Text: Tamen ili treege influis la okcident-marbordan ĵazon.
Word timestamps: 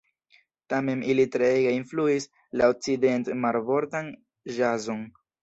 Tamen 0.73 1.03
ili 1.13 1.25
treege 1.35 1.73
influis 1.79 2.25
la 2.63 2.71
okcident-marbordan 2.73 4.11
ĵazon. 4.59 5.07